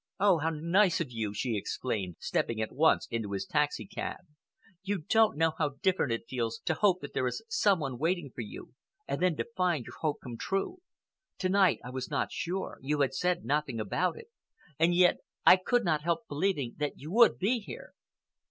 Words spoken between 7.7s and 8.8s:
one waiting for you